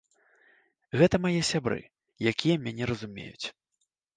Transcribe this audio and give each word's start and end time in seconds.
Гэта 1.01 1.15
мае 1.27 1.35
сябры, 1.51 1.79
якія 2.33 2.55
мяне 2.65 2.83
разумеюць. 2.93 3.47